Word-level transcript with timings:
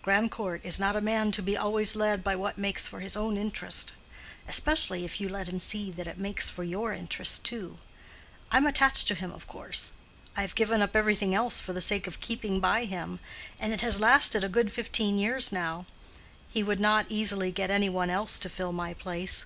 Grandcourt 0.00 0.62
is 0.64 0.80
not 0.80 0.96
a 0.96 1.00
man 1.02 1.30
to 1.32 1.42
be 1.42 1.58
always 1.58 1.94
led 1.94 2.24
by 2.24 2.34
what 2.34 2.56
makes 2.56 2.86
for 2.86 3.00
his 3.00 3.18
own 3.18 3.36
interest; 3.36 3.92
especially 4.48 5.04
if 5.04 5.20
you 5.20 5.28
let 5.28 5.46
him 5.46 5.58
see 5.58 5.90
that 5.90 6.06
it 6.06 6.16
makes 6.16 6.48
for 6.48 6.64
your 6.64 6.94
interest 6.94 7.44
too. 7.44 7.76
I'm 8.50 8.64
attached 8.64 9.06
to 9.08 9.14
him, 9.14 9.30
of 9.30 9.46
course. 9.46 9.92
I've 10.38 10.54
given 10.54 10.80
up 10.80 10.96
everything 10.96 11.34
else 11.34 11.60
for 11.60 11.74
the 11.74 11.82
sake 11.82 12.06
of 12.06 12.20
keeping 12.20 12.60
by 12.60 12.86
him, 12.86 13.20
and 13.60 13.74
it 13.74 13.82
has 13.82 14.00
lasted 14.00 14.42
a 14.42 14.48
good 14.48 14.72
fifteen 14.72 15.18
years 15.18 15.52
now. 15.52 15.84
He 16.48 16.62
would 16.62 16.80
not 16.80 17.04
easily 17.10 17.52
get 17.52 17.68
any 17.70 17.90
one 17.90 18.08
else 18.08 18.38
to 18.38 18.48
fill 18.48 18.72
my 18.72 18.94
place. 18.94 19.44